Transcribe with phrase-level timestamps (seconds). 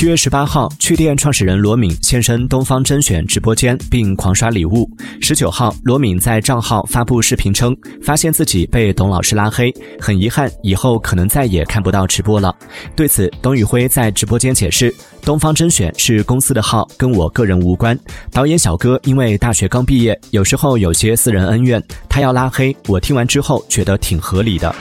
[0.00, 4.88] 七月十八号趣店创始人罗敏现身东方甄选直播间并狂刷礼物。
[5.20, 12.56] 十九号罗敏在账号发布视频称发现自己被董老师拉黑很遗憾以后可能再也看不到直播了。
[12.96, 17.94] 对此董宇辉在直播间解释东方甄选是公司的号跟我个人无关。
[18.32, 24.74] 导演小哥因为大学刚毕业有时候有些私人恩怨他要拉黑我听完之后觉得挺合理的。